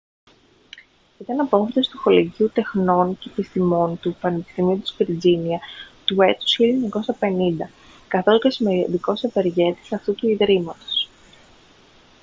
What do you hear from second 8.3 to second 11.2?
και σημαντικός ευεργέτης αυτού του ιδρύματος